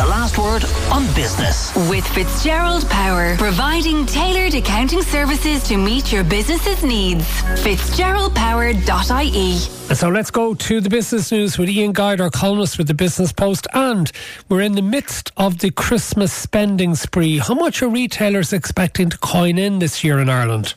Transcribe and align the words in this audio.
the 0.00 0.06
last 0.06 0.38
word 0.38 0.64
on 0.90 1.04
business. 1.14 1.76
With 1.90 2.06
Fitzgerald 2.08 2.88
Power, 2.88 3.36
providing 3.36 4.06
tailored 4.06 4.54
accounting 4.54 5.02
services 5.02 5.62
to 5.64 5.76
meet 5.76 6.10
your 6.10 6.24
business's 6.24 6.82
needs. 6.82 7.26
Fitzgeraldpower.ie. 7.62 9.58
So 9.94 10.08
let's 10.08 10.30
go 10.30 10.54
to 10.54 10.80
the 10.80 10.88
business 10.88 11.30
news 11.30 11.58
with 11.58 11.68
Ian 11.68 11.92
Guider, 11.92 12.22
our 12.22 12.30
columnist 12.30 12.78
with 12.78 12.86
the 12.86 12.94
Business 12.94 13.30
Post. 13.30 13.66
And 13.74 14.10
we're 14.48 14.62
in 14.62 14.72
the 14.72 14.80
midst 14.80 15.32
of 15.36 15.58
the 15.58 15.70
Christmas 15.70 16.32
spending 16.32 16.94
spree. 16.94 17.36
How 17.36 17.52
much 17.52 17.82
are 17.82 17.88
retailers 17.90 18.54
expecting 18.54 19.10
to 19.10 19.18
coin 19.18 19.58
in 19.58 19.80
this 19.80 20.02
year 20.02 20.18
in 20.18 20.30
Ireland? 20.30 20.76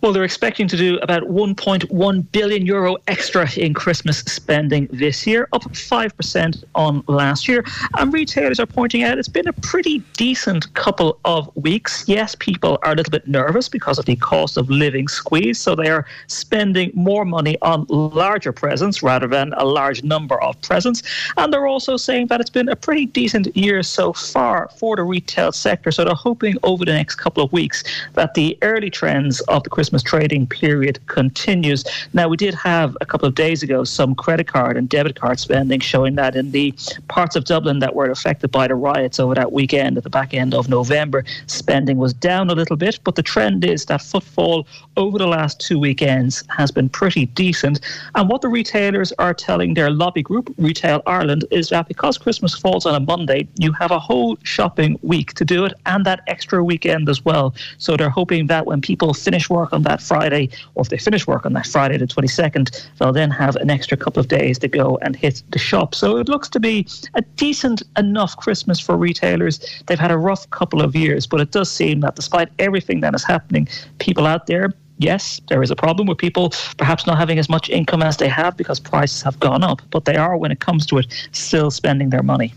Well, 0.00 0.12
they're 0.12 0.24
expecting 0.24 0.68
to 0.68 0.76
do 0.76 0.98
about 0.98 1.24
1.1 1.24 2.32
billion 2.32 2.66
euro 2.66 2.96
extra 3.08 3.50
in 3.56 3.74
Christmas 3.74 4.18
spending 4.20 4.88
this 4.92 5.26
year, 5.26 5.48
up 5.52 5.62
5% 5.62 6.64
on 6.74 7.04
last 7.06 7.48
year. 7.48 7.64
And 7.98 8.12
retailers 8.12 8.60
are 8.60 8.66
pointing 8.66 9.02
out 9.02 9.18
it's 9.18 9.28
been 9.28 9.48
a 9.48 9.52
pretty 9.52 9.98
decent 10.16 10.72
couple 10.74 11.18
of 11.24 11.54
weeks. 11.56 12.04
Yes, 12.06 12.34
people 12.38 12.78
are 12.82 12.92
a 12.92 12.94
little 12.94 13.10
bit 13.10 13.26
nervous 13.26 13.68
because 13.68 13.98
of 13.98 14.06
the 14.06 14.16
cost 14.16 14.56
of 14.56 14.70
living 14.70 15.08
squeeze, 15.08 15.58
so 15.58 15.74
they 15.74 15.90
are 15.90 16.06
spending 16.26 16.90
more 16.94 17.24
money 17.24 17.56
on 17.62 17.86
larger 17.88 18.52
presents 18.52 19.02
rather 19.02 19.26
than 19.26 19.52
a 19.54 19.64
large 19.64 20.02
number 20.02 20.40
of 20.42 20.60
presents. 20.62 21.02
And 21.36 21.52
they're 21.52 21.66
also 21.66 21.96
saying 21.96 22.28
that 22.28 22.40
it's 22.40 22.50
been 22.50 22.68
a 22.68 22.76
pretty 22.76 23.06
decent 23.06 23.54
year 23.56 23.82
so 23.82 24.12
far 24.12 24.70
for 24.76 24.96
the 24.96 25.02
retail 25.02 25.52
sector. 25.52 25.90
So 25.90 26.04
they're 26.04 26.14
hoping 26.14 26.56
over 26.62 26.84
the 26.84 26.92
next 26.92 27.16
couple 27.16 27.44
of 27.44 27.52
weeks 27.52 27.84
that 28.14 28.34
the 28.34 28.58
early 28.62 28.90
trends 28.90 29.40
of 29.42 29.62
the 29.64 29.70
Christmas 29.72 30.02
trading 30.02 30.46
period 30.46 31.04
continues. 31.06 31.82
Now, 32.12 32.28
we 32.28 32.36
did 32.36 32.54
have 32.54 32.96
a 33.00 33.06
couple 33.06 33.26
of 33.26 33.34
days 33.34 33.62
ago 33.62 33.84
some 33.84 34.14
credit 34.14 34.46
card 34.46 34.76
and 34.76 34.88
debit 34.88 35.18
card 35.18 35.40
spending 35.40 35.80
showing 35.80 36.14
that 36.16 36.36
in 36.36 36.50
the 36.50 36.74
parts 37.08 37.36
of 37.36 37.44
Dublin 37.44 37.78
that 37.80 37.94
were 37.94 38.10
affected 38.10 38.50
by 38.50 38.68
the 38.68 38.74
riots 38.74 39.18
over 39.18 39.34
that 39.34 39.50
weekend 39.50 39.96
at 39.96 40.04
the 40.04 40.10
back 40.10 40.34
end 40.34 40.54
of 40.54 40.68
November, 40.68 41.24
spending 41.46 41.96
was 41.96 42.12
down 42.12 42.50
a 42.50 42.54
little 42.54 42.76
bit. 42.76 43.00
But 43.02 43.14
the 43.14 43.22
trend 43.22 43.64
is 43.64 43.86
that 43.86 44.02
footfall 44.02 44.66
over 44.98 45.16
the 45.16 45.26
last 45.26 45.58
two 45.58 45.78
weekends 45.78 46.44
has 46.54 46.70
been 46.70 46.90
pretty 46.90 47.26
decent. 47.26 47.80
And 48.14 48.28
what 48.28 48.42
the 48.42 48.48
retailers 48.48 49.10
are 49.18 49.32
telling 49.32 49.72
their 49.72 49.90
lobby 49.90 50.22
group, 50.22 50.52
Retail 50.58 51.02
Ireland, 51.06 51.46
is 51.50 51.70
that 51.70 51.88
because 51.88 52.18
Christmas 52.18 52.54
falls 52.54 52.84
on 52.84 52.94
a 52.94 53.00
Monday, 53.00 53.48
you 53.56 53.72
have 53.72 53.90
a 53.90 53.98
whole 53.98 54.36
shopping 54.42 54.98
week 55.02 55.32
to 55.34 55.46
do 55.46 55.64
it 55.64 55.72
and 55.86 56.04
that 56.04 56.20
extra 56.26 56.62
weekend 56.62 57.08
as 57.08 57.24
well. 57.24 57.54
So 57.78 57.96
they're 57.96 58.10
hoping 58.10 58.48
that 58.48 58.66
when 58.66 58.82
people 58.82 59.14
finish 59.14 59.48
work, 59.48 59.61
work 59.62 59.72
on 59.72 59.82
that 59.82 60.00
Friday, 60.02 60.48
or 60.74 60.82
if 60.82 60.88
they 60.88 60.98
finish 60.98 61.24
work 61.26 61.46
on 61.46 61.52
that 61.52 61.66
Friday, 61.66 61.96
the 61.96 62.06
22nd, 62.06 62.64
they'll 62.98 63.12
then 63.12 63.30
have 63.30 63.54
an 63.56 63.70
extra 63.70 63.96
couple 63.96 64.20
of 64.20 64.26
days 64.28 64.58
to 64.58 64.68
go 64.68 64.98
and 65.02 65.14
hit 65.14 65.42
the 65.50 65.58
shop. 65.58 65.94
So 65.94 66.06
it 66.16 66.28
looks 66.28 66.48
to 66.50 66.60
be 66.60 66.86
a 67.14 67.22
decent 67.44 67.82
enough 67.96 68.36
Christmas 68.36 68.78
for 68.80 68.96
retailers. 68.96 69.54
They've 69.86 70.04
had 70.06 70.10
a 70.10 70.18
rough 70.18 70.50
couple 70.50 70.82
of 70.82 70.96
years, 70.96 71.26
but 71.26 71.40
it 71.40 71.50
does 71.52 71.70
seem 71.70 72.00
that 72.00 72.16
despite 72.16 72.48
everything 72.58 73.00
that 73.02 73.14
is 73.14 73.24
happening, 73.24 73.68
people 73.98 74.26
out 74.26 74.46
there 74.46 74.74
yes, 74.98 75.40
there 75.48 75.62
is 75.62 75.70
a 75.70 75.76
problem 75.76 76.06
with 76.06 76.18
people 76.18 76.52
perhaps 76.76 77.06
not 77.08 77.18
having 77.18 77.38
as 77.38 77.48
much 77.48 77.68
income 77.68 78.02
as 78.02 78.16
they 78.18 78.28
have 78.28 78.56
because 78.56 78.78
prices 78.78 79.20
have 79.22 79.36
gone 79.40 79.64
up, 79.64 79.82
but 79.90 80.04
they 80.04 80.16
are, 80.16 80.36
when 80.36 80.52
it 80.52 80.60
comes 80.60 80.86
to 80.86 80.98
it, 80.98 81.06
still 81.32 81.70
spending 81.72 82.10
their 82.10 82.22
money. 82.22 82.54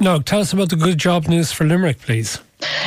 No, 0.00 0.20
tell 0.20 0.40
us 0.40 0.54
about 0.54 0.70
the 0.70 0.76
good 0.76 0.96
job 0.96 1.28
news 1.28 1.52
for 1.52 1.64
Limerick, 1.64 1.98
please. 2.00 2.38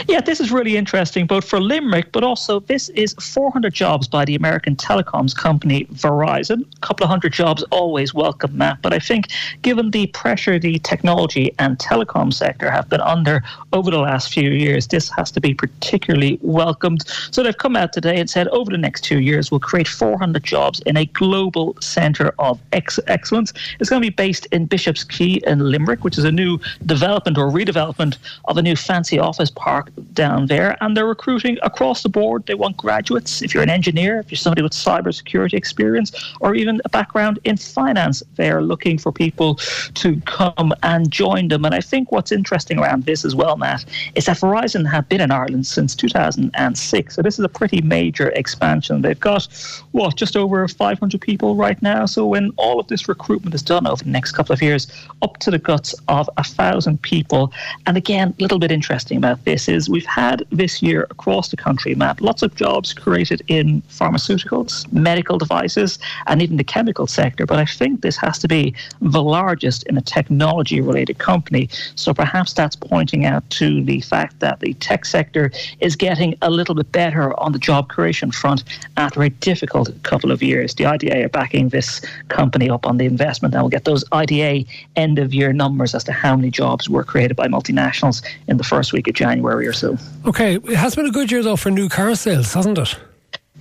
Yeah, 0.07 0.21
this 0.21 0.39
is 0.39 0.51
really 0.51 0.77
interesting, 0.77 1.27
both 1.27 1.45
for 1.45 1.59
Limerick, 1.59 2.11
but 2.11 2.23
also 2.23 2.59
this 2.61 2.89
is 2.89 3.13
400 3.13 3.73
jobs 3.73 4.07
by 4.07 4.23
the 4.23 4.35
American 4.35 4.75
telecoms 4.75 5.35
company 5.35 5.85
Verizon. 5.85 6.65
A 6.77 6.79
couple 6.81 7.03
of 7.03 7.09
hundred 7.09 7.33
jobs 7.33 7.63
always 7.71 8.13
welcome, 8.13 8.57
Matt. 8.57 8.81
But 8.81 8.93
I 8.93 8.99
think 8.99 9.27
given 9.63 9.91
the 9.91 10.07
pressure 10.07 10.59
the 10.59 10.79
technology 10.79 11.53
and 11.59 11.77
telecom 11.77 12.33
sector 12.33 12.69
have 12.71 12.87
been 12.89 13.01
under 13.01 13.43
over 13.73 13.91
the 13.91 13.99
last 13.99 14.31
few 14.31 14.51
years, 14.51 14.87
this 14.87 15.09
has 15.09 15.31
to 15.31 15.41
be 15.41 15.53
particularly 15.53 16.39
welcomed. 16.41 17.07
So 17.31 17.43
they've 17.43 17.57
come 17.57 17.75
out 17.75 17.91
today 17.91 18.19
and 18.19 18.29
said 18.29 18.47
over 18.49 18.71
the 18.71 18.77
next 18.77 19.01
two 19.01 19.19
years, 19.19 19.51
we'll 19.51 19.59
create 19.59 19.87
400 19.87 20.43
jobs 20.43 20.79
in 20.81 20.97
a 20.97 21.05
global 21.07 21.75
centre 21.81 22.33
of 22.39 22.59
ex- 22.71 22.99
excellence. 23.07 23.51
It's 23.79 23.89
going 23.89 24.01
to 24.01 24.07
be 24.07 24.15
based 24.15 24.45
in 24.47 24.67
Bishop's 24.67 25.03
Quay 25.03 25.41
in 25.47 25.59
Limerick, 25.59 26.03
which 26.03 26.17
is 26.17 26.23
a 26.23 26.31
new 26.31 26.59
development 26.85 27.37
or 27.37 27.49
redevelopment 27.49 28.17
of 28.45 28.57
a 28.57 28.61
new 28.61 28.75
fancy 28.75 29.19
office 29.19 29.49
park 29.49 29.64
park 29.65 29.89
down 30.13 30.45
there, 30.45 30.77
and 30.81 30.95
they're 30.95 31.07
recruiting 31.07 31.57
across 31.63 32.03
the 32.03 32.09
board. 32.19 32.45
They 32.45 32.53
want 32.53 32.77
graduates. 32.77 33.41
If 33.41 33.49
you're 33.51 33.63
an 33.63 33.75
engineer, 33.79 34.19
if 34.19 34.29
you're 34.29 34.45
somebody 34.45 34.61
with 34.61 34.73
cybersecurity 34.73 35.55
experience, 35.55 36.09
or 36.39 36.53
even 36.53 36.79
a 36.85 36.89
background 36.89 37.39
in 37.45 37.57
finance, 37.57 38.21
they're 38.35 38.61
looking 38.61 38.99
for 38.99 39.11
people 39.11 39.55
to 40.01 40.21
come 40.39 40.71
and 40.83 41.09
join 41.09 41.47
them. 41.47 41.65
And 41.65 41.73
I 41.73 41.81
think 41.81 42.11
what's 42.11 42.31
interesting 42.31 42.77
around 42.77 43.05
this 43.05 43.25
as 43.25 43.33
well, 43.33 43.57
Matt, 43.57 43.85
is 44.13 44.25
that 44.25 44.37
Verizon 44.37 44.87
have 44.87 45.09
been 45.09 45.21
in 45.21 45.31
Ireland 45.31 45.65
since 45.65 45.95
2006. 45.95 47.15
So 47.15 47.21
this 47.23 47.39
is 47.39 47.43
a 47.43 47.49
pretty 47.49 47.81
major 47.81 48.29
expansion. 48.41 49.01
They've 49.01 49.19
got, 49.19 49.47
what, 49.93 50.15
just 50.15 50.37
over 50.37 50.67
500 50.67 51.19
people 51.19 51.55
right 51.55 51.81
now. 51.81 52.05
So 52.05 52.27
when 52.27 52.51
all 52.57 52.79
of 52.79 52.85
this 52.85 53.09
recruitment 53.09 53.55
is 53.55 53.63
done 53.63 53.87
over 53.87 54.03
the 54.03 54.11
next 54.11 54.33
couple 54.33 54.53
of 54.53 54.61
years, 54.61 54.83
up 55.23 55.37
to 55.37 55.49
the 55.49 55.57
guts 55.57 55.95
of 56.07 56.29
a 56.37 56.43
thousand 56.43 57.01
people. 57.01 57.51
And 57.87 57.97
again, 57.97 58.27
a 58.37 58.41
little 58.43 58.59
bit 58.59 58.71
interesting 58.71 59.17
about 59.17 59.43
this 59.43 59.54
this 59.55 59.69
is 59.69 59.89
we've 59.89 60.05
had 60.05 60.43
this 60.49 60.81
year 60.81 61.07
across 61.09 61.47
the 61.47 61.55
country, 61.55 61.95
Matt, 61.95 62.19
lots 62.19 62.41
of 62.43 62.53
jobs 62.55 62.93
created 62.93 63.41
in 63.47 63.81
pharmaceuticals, 63.83 64.91
medical 64.91 65.37
devices, 65.37 65.97
and 66.27 66.41
even 66.41 66.57
the 66.57 66.63
chemical 66.65 67.07
sector. 67.07 67.45
But 67.45 67.59
I 67.59 67.63
think 67.63 68.01
this 68.01 68.17
has 68.17 68.37
to 68.39 68.49
be 68.49 68.73
the 68.99 69.23
largest 69.23 69.83
in 69.83 69.95
a 69.95 70.01
technology 70.01 70.81
related 70.81 71.19
company. 71.19 71.69
So 71.95 72.13
perhaps 72.13 72.51
that's 72.51 72.75
pointing 72.75 73.25
out 73.25 73.49
to 73.51 73.81
the 73.81 74.01
fact 74.01 74.41
that 74.41 74.59
the 74.59 74.73
tech 74.73 75.05
sector 75.05 75.53
is 75.79 75.95
getting 75.95 76.35
a 76.41 76.49
little 76.49 76.75
bit 76.75 76.91
better 76.91 77.25
on 77.39 77.53
the 77.53 77.59
job 77.59 77.87
creation 77.87 78.31
front 78.33 78.65
after 78.97 79.23
a 79.23 79.29
difficult 79.29 79.87
couple 80.03 80.33
of 80.33 80.43
years. 80.43 80.75
The 80.75 80.85
IDA 80.85 81.23
are 81.23 81.29
backing 81.29 81.69
this 81.69 82.01
company 82.27 82.69
up 82.69 82.85
on 82.85 82.97
the 82.97 83.05
investment, 83.05 83.53
and 83.53 83.63
we'll 83.63 83.69
get 83.69 83.85
those 83.85 84.03
IDA 84.11 84.65
end 84.97 85.17
of 85.17 85.33
year 85.33 85.53
numbers 85.53 85.95
as 85.95 86.03
to 86.03 86.11
how 86.11 86.35
many 86.35 86.51
jobs 86.51 86.89
were 86.89 87.05
created 87.05 87.37
by 87.37 87.47
multinationals 87.47 88.21
in 88.49 88.57
the 88.57 88.65
first 88.65 88.91
week 88.91 89.07
of 89.07 89.15
January. 89.15 89.44
January 89.45 89.67
or 89.67 89.73
so. 89.73 89.97
Okay, 90.25 90.55
it 90.55 90.75
has 90.75 90.95
been 90.95 91.05
a 91.05 91.11
good 91.11 91.31
year 91.31 91.43
though 91.43 91.55
for 91.55 91.69
new 91.69 91.87
car 91.87 92.15
sales, 92.15 92.53
hasn't 92.53 92.77
it? 92.77 92.97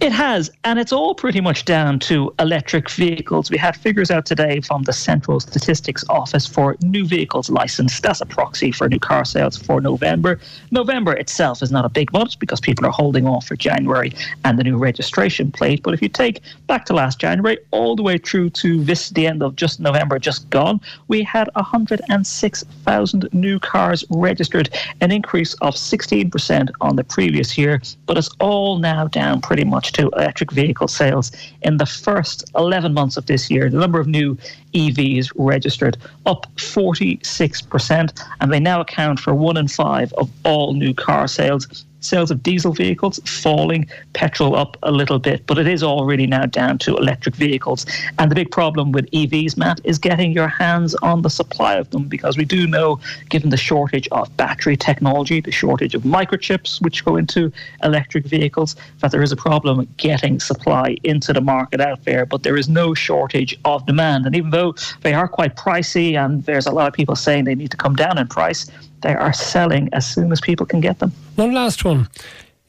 It 0.01 0.11
has, 0.13 0.51
and 0.65 0.79
it's 0.81 0.93
all 0.93 1.15
pretty 1.15 1.41
much 1.41 1.65
down 1.65 2.01
to 2.01 2.35
electric 2.41 2.91
vehicles. 2.91 3.49
We 3.49 3.57
had 3.57 3.77
figures 3.77 4.11
out 4.11 4.27
today 4.27 4.61
from 4.61 4.83
the 4.83 4.93
Central 4.93 5.39
Statistics 5.39 6.05
Office 6.09 6.47
for 6.47 6.77
new 6.83 7.07
vehicles 7.07 7.49
licensed. 7.49 8.03
That's 8.03 8.21
a 8.21 8.27
proxy 8.27 8.73
for 8.73 8.89
new 8.89 8.99
car 8.99 9.25
sales 9.25 9.57
for 9.57 9.81
November. 9.81 10.41
November 10.73 11.13
itself 11.13 11.63
is 11.63 11.71
not 11.71 11.85
a 11.85 11.89
big 11.89 12.13
month 12.13 12.41
because 12.41 12.61
people 12.61 12.85
are 12.85 12.91
holding 12.91 13.27
off 13.27 13.47
for 13.47 13.55
January 13.55 14.13
and 14.45 14.59
the 14.59 14.65
new 14.65 14.77
registration 14.77 15.53
plate. 15.53 15.83
But 15.85 15.95
if 15.95 16.03
you 16.03 16.09
take 16.09 16.41
back 16.67 16.87
to 16.87 16.93
last 16.93 17.21
January, 17.21 17.59
all 17.71 17.95
the 17.95 18.03
way 18.03 18.19
through 18.19 18.51
to 18.51 18.83
this, 18.83 19.11
the 19.11 19.29
end 19.29 19.45
of 19.45 19.55
just 19.55 19.79
November 19.79 20.19
just 20.19 20.51
gone, 20.51 20.81
we 21.07 21.23
had 21.23 21.49
106,000 21.55 23.29
new 23.33 23.61
cars 23.61 24.05
registered, 24.11 24.69
an 25.01 25.13
increase 25.13 25.55
of 25.63 25.77
16% 25.77 26.71
on 26.81 26.97
the 26.97 27.05
previous 27.05 27.57
year. 27.57 27.81
But 28.07 28.19
it's 28.19 28.31
all 28.41 28.79
now 28.79 29.07
down 29.07 29.41
pretty 29.41 29.65
much 29.65 29.84
to 29.93 30.09
electric 30.11 30.53
vehicle 30.53 30.89
sales. 30.89 31.33
In 31.63 31.77
the 31.77 31.87
first 31.87 32.51
11 32.57 32.95
months 32.95 33.17
of 33.17 33.27
this 33.27 33.51
year, 33.51 33.71
the 33.71 33.79
number 33.79 34.01
of 34.01 34.07
new 34.07 34.37
EVs 34.75 35.31
registered 35.37 35.97
up 36.27 36.47
46%, 36.57 38.25
and 38.41 38.53
they 38.53 38.61
now 38.61 38.81
account 38.81 39.21
for 39.21 39.35
one 39.35 39.57
in 39.57 39.69
five 39.69 40.13
of 40.15 40.31
all 40.45 40.75
new 40.75 40.95
car 40.95 41.29
sales 41.29 41.85
sales 42.05 42.31
of 42.31 42.43
diesel 42.43 42.73
vehicles 42.73 43.19
falling, 43.25 43.89
petrol 44.13 44.55
up 44.55 44.77
a 44.83 44.93
little 44.93 45.19
bit, 45.19 45.47
but 45.47 45.59
it 45.59 45.67
is 45.67 45.83
all 45.83 46.05
really 46.05 46.27
now 46.27 46.47
down 46.47 46.79
to 46.79 46.97
electric 46.97 47.35
vehicles. 47.35 47.87
And 48.19 48.31
the 48.31 48.35
big 48.35 48.51
problem 48.51 48.93
with 48.93 49.11
EVs, 49.11 49.57
Matt, 49.57 49.81
is 49.85 49.99
getting 49.99 50.33
your 50.33 50.49
hands 50.49 50.95
on 50.97 51.23
the 51.23 51.31
supply 51.31 51.75
of 51.75 51.91
them 51.91 52.05
because 52.05 52.37
we 52.37 52.45
do 52.45 52.67
know, 52.67 53.01
given 53.29 53.51
the 53.51 53.57
shortage 53.57 54.09
of 54.09 54.35
battery 54.37 54.77
technology, 54.77 55.41
the 55.41 55.51
shortage 55.51 55.95
of 55.95 56.03
microchips 56.03 56.81
which 56.83 57.05
go 57.05 57.17
into 57.17 57.53
electric 57.83 58.27
vehicles, 58.27 58.77
that 59.01 59.11
there 59.11 59.23
is 59.23 59.33
a 59.33 59.37
problem 59.37 59.89
getting 59.97 60.41
supply 60.41 60.97
into 61.05 61.33
the 61.33 61.41
market 61.41 61.81
out 61.81 62.05
there. 62.05 62.27
But 62.27 62.43
there 62.43 62.57
is 62.57 62.69
no 62.69 62.95
shortage 62.95 63.59
of 63.65 63.87
demand. 63.87 64.27
And 64.27 64.37
even 64.37 64.51
though 64.51 64.75
they 65.03 65.15
are 65.15 65.29
quite 65.29 65.57
pricey 65.57 66.15
and 66.15 66.45
there's 66.45 66.67
a 66.67 66.73
lot 66.73 66.89
of 66.89 66.95
people 66.95 67.17
saying 67.17 67.45
they 67.45 67.55
need 67.55 67.71
to 67.71 67.77
come 67.77 67.97
down 67.97 68.19
in 68.19 68.27
price, 68.29 68.71
they 69.05 69.15
are 69.15 69.33
selling 69.33 69.89
as 69.93 70.07
soon 70.07 70.33
as 70.33 70.41
people 70.41 70.67
can 70.67 70.81
get 70.81 70.99
them. 70.99 71.13
One 71.37 71.53
last 71.53 71.85
one. 71.85 72.09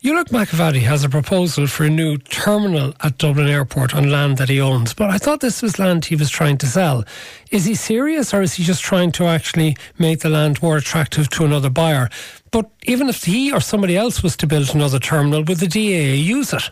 Ulick 0.03 0.25
McEvaddy 0.25 0.81
has 0.81 1.03
a 1.03 1.09
proposal 1.09 1.65
for 1.65 1.85
a 1.85 1.89
new 1.89 2.17
terminal 2.17 2.93
at 3.01 3.17
Dublin 3.17 3.47
Airport 3.47 3.95
on 3.95 4.11
land 4.11 4.37
that 4.37 4.49
he 4.49 4.61
owns, 4.61 4.93
but 4.93 5.09
I 5.09 5.17
thought 5.17 5.39
this 5.39 5.63
was 5.63 5.79
land 5.79 6.05
he 6.05 6.15
was 6.15 6.29
trying 6.29 6.59
to 6.59 6.67
sell. 6.67 7.03
Is 7.49 7.65
he 7.65 7.73
serious 7.73 8.31
or 8.31 8.43
is 8.43 8.53
he 8.53 8.63
just 8.63 8.83
trying 8.83 9.11
to 9.13 9.25
actually 9.25 9.75
make 9.97 10.19
the 10.19 10.29
land 10.29 10.61
more 10.61 10.77
attractive 10.77 11.29
to 11.31 11.45
another 11.45 11.71
buyer? 11.71 12.09
But 12.51 12.69
even 12.83 13.09
if 13.09 13.23
he 13.23 13.51
or 13.51 13.61
somebody 13.61 13.97
else 13.97 14.21
was 14.21 14.37
to 14.37 14.45
build 14.45 14.75
another 14.75 14.99
terminal, 14.99 15.43
would 15.43 15.57
the 15.57 15.65
DAA 15.65 16.23
use 16.23 16.53
it? 16.53 16.69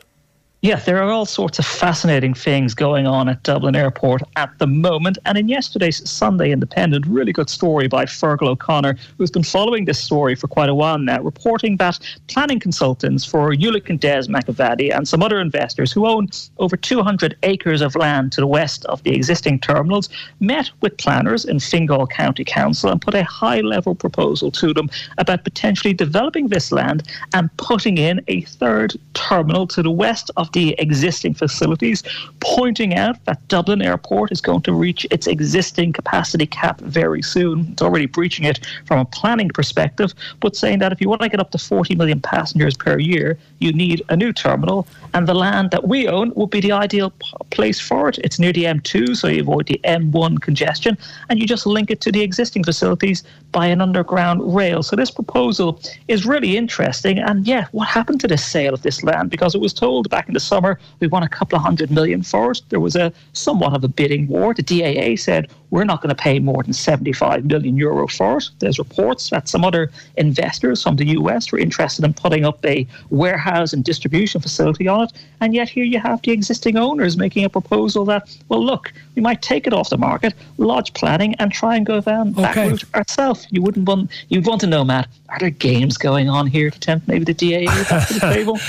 Yeah, 0.64 0.78
there 0.78 1.04
are 1.04 1.12
all 1.12 1.26
sorts 1.26 1.60
of 1.60 1.66
fascinating 1.66 2.34
things 2.34 2.74
going 2.74 3.06
on 3.06 3.28
at 3.28 3.44
Dublin 3.44 3.76
Airport 3.76 4.24
at 4.38 4.58
the 4.60 4.66
moment. 4.66 5.18
And 5.26 5.38
in 5.38 5.50
yesterday's 5.50 6.10
Sunday 6.10 6.52
Independent, 6.52 7.06
really 7.06 7.34
good 7.34 7.50
story 7.50 7.90
by 7.90 8.06
Fergal 8.06 8.48
O'Connor, 8.48 8.96
who's 9.18 9.30
been 9.30 9.44
following 9.44 9.84
this 9.84 10.02
story 10.02 10.36
for 10.36 10.48
quite 10.48 10.70
a 10.70 10.74
while 10.74 10.98
now, 10.98 11.22
reporting 11.22 11.76
that 11.78 12.00
planning 12.30 12.62
consultants 12.62 13.26
for 13.26 13.54
Ulick 13.54 13.90
and 13.90 14.00
Des 14.00 14.28
McEvaddy 14.28 14.96
and 14.96 15.06
some 15.06 15.22
other 15.22 15.42
investors 15.42 15.92
who 15.92 16.08
own 16.08 16.30
over 16.60 16.78
200 16.78 17.36
acres 17.44 17.82
of 17.82 17.98
land 17.98 18.32
to 18.32 18.40
the 18.40 18.48
west 18.48 18.86
of 18.86 19.04
the 19.04 19.14
existing 19.14 19.60
terminals 19.60 20.08
met 20.40 20.72
with 20.80 20.96
planners 20.96 21.44
in 21.44 21.60
Fingal 21.60 22.08
County 22.08 22.46
Council 22.46 22.90
and 22.90 23.02
put 23.02 23.16
a 23.16 23.26
high 23.26 23.60
level 23.60 23.96
proposal 23.96 24.50
to 24.52 24.74
them 24.74 24.90
about 25.18 25.44
potentially 25.44 25.94
developing 25.94 26.48
this 26.48 26.72
land 26.72 27.04
and 27.34 27.50
putting 27.58 27.98
in 27.98 28.22
a 28.30 28.40
third 28.44 28.96
terminal 29.14 29.68
to 29.68 29.84
the 29.84 29.92
west 29.92 30.32
of 30.38 30.53
the 30.54 30.76
existing 30.80 31.34
facilities, 31.34 32.04
pointing 32.40 32.96
out 32.96 33.24
that 33.26 33.46
Dublin 33.48 33.82
Airport 33.82 34.32
is 34.32 34.42
going 34.42 34.62
to 34.62 34.74
reach 34.74 35.06
its 35.12 35.28
existing 35.28 35.94
capacity 35.94 36.46
cap 36.46 36.80
very 36.82 37.22
soon. 37.22 37.68
It's 37.72 37.82
already 37.82 38.06
breaching 38.06 38.46
it 38.46 38.66
from 38.86 39.00
a 39.00 39.06
planning 39.06 39.50
perspective, 39.50 40.14
but 40.40 40.56
saying 40.56 40.80
that 40.80 40.92
if 40.92 41.02
you 41.02 41.10
want 41.10 41.22
to 41.22 41.30
get 41.30 41.40
up 41.40 41.52
to 41.52 41.58
40 41.58 41.96
million 41.96 42.22
passengers 42.22 42.78
per 42.78 42.98
year, 42.98 43.38
you 43.60 43.74
need 43.74 44.04
a 44.10 44.16
new 44.16 44.32
terminal, 44.32 44.88
and 45.14 45.28
the 45.28 45.34
land 45.34 45.72
that 45.72 45.88
we 45.88 46.08
own 46.08 46.34
would 46.36 46.50
be 46.50 46.62
the 46.62 46.72
ideal 46.72 47.12
place 47.50 47.80
for 47.80 48.10
it. 48.10 48.18
It's 48.20 48.40
near 48.40 48.54
the 48.54 48.66
M2, 48.66 49.16
so 49.16 49.28
you 49.28 49.42
avoid 49.42 49.68
the 49.68 49.80
M1 49.84 50.42
congestion, 50.42 50.98
and 51.30 51.40
you 51.40 51.48
just 51.48 51.66
link 51.66 51.90
it 51.92 52.02
to 52.02 52.12
the 52.12 52.22
existing 52.22 52.64
facilities 52.64 53.24
by 53.52 53.68
an 53.68 53.82
underground 53.82 54.56
rail. 54.56 54.84
So 54.84 54.96
this 54.96 55.12
proposal 55.12 55.80
is 56.08 56.26
really 56.26 56.58
interesting. 56.58 57.20
And 57.20 57.48
yeah, 57.48 57.68
what 57.72 57.88
happened 57.88 58.20
to 58.22 58.28
the 58.28 58.38
sale 58.38 58.74
of 58.74 58.82
this 58.82 59.04
land? 59.04 59.30
Because 59.30 59.56
it 59.56 59.62
was 59.62 59.74
told 59.74 60.10
back 60.10 60.28
in 60.28 60.34
the 60.34 60.40
summer 60.44 60.80
we 61.00 61.08
won 61.08 61.24
a 61.24 61.30
couple 61.30 61.56
of 61.56 61.64
hundred 61.64 61.90
million 61.92 62.22
for 62.22 62.52
it. 62.52 62.62
There 62.70 62.80
was 62.80 62.96
a 62.96 63.12
somewhat 63.34 63.74
of 63.74 63.84
a 63.84 63.88
bidding 63.88 64.28
war. 64.28 64.54
The 64.54 64.64
DAA 64.64 65.20
said 65.20 65.50
we're 65.74 65.84
not 65.84 66.04
going 66.04 66.16
to 66.16 66.24
pay 66.24 66.38
more 66.38 66.62
than 66.62 66.72
75 66.72 67.46
million 67.46 67.76
euro 67.76 68.08
for 68.08 68.38
it. 68.38 68.48
There's 68.60 68.78
reports 68.78 69.32
that 69.32 69.50
some 69.50 69.66
other 69.66 69.90
investors 70.18 70.84
from 70.84 70.98
the 70.98 71.08
US 71.18 71.52
were 71.52 71.58
interested 71.58 72.06
in 72.06 72.14
putting 72.14 72.46
up 72.46 72.64
a 72.64 72.86
warehouse 73.10 73.74
and 73.74 73.84
distribution 73.84 74.40
facility 74.40 74.88
on 74.88 75.06
it. 75.06 75.14
And 75.42 75.56
yet 75.56 75.68
here 75.68 75.84
you 75.84 76.00
have 76.00 76.22
the 76.22 76.32
existing 76.32 76.78
owners 76.78 77.18
making 77.18 77.44
a 77.44 77.50
proposal 77.50 78.06
that, 78.06 78.38
well, 78.50 78.64
look, 78.64 78.94
we 79.16 79.24
might 79.24 79.42
take 79.42 79.66
it 79.66 79.74
off 79.74 79.90
the 79.90 79.98
market, 79.98 80.36
lodge 80.60 80.94
planning, 80.94 81.34
and 81.40 81.52
try 81.52 81.76
and 81.76 81.88
go 81.88 82.02
down 82.02 82.36
okay. 82.38 82.42
that 82.42 82.56
route 82.56 82.84
ourselves. 82.94 83.48
You 83.50 83.64
wouldn't 83.64 83.88
want 83.88 84.12
you'd 84.30 84.46
want 84.46 84.62
to 84.62 84.68
know, 84.68 84.84
Matt, 84.84 85.08
are 85.30 85.40
there 85.40 85.50
games 85.50 85.98
going 85.98 86.30
on 86.30 86.46
here 86.46 86.70
to 86.70 86.80
tempt 86.80 87.08
maybe 87.08 87.26
the 87.26 87.34
DAA 87.34 87.66
back 87.90 88.08
to 88.10 88.14
the 88.14 88.20
table? 88.20 88.60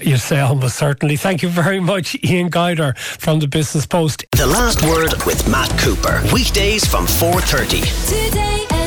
you 0.00 0.16
say 0.16 0.40
almost 0.40 0.76
certainly. 0.78 1.16
Thank 1.16 1.42
you 1.42 1.50
very 1.50 1.80
much, 1.80 2.16
Ian 2.24 2.48
Guider 2.48 2.94
from 2.96 3.40
the 3.40 3.48
Business 3.48 3.84
Post. 3.84 4.24
The 4.32 4.46
last 4.46 4.82
word 4.82 5.12
with 5.26 5.46
Matt 5.46 5.70
Cooper. 5.78 6.22
Weekdays 6.54 6.86
from 6.86 7.04
4.30. 7.04 7.82
Today 8.06 8.83